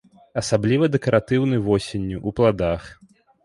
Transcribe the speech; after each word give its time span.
Асабліва 0.41 0.89
дэкаратыўны 0.95 1.61
восенню, 1.67 2.25
у 2.27 2.37
пладах. 2.43 2.93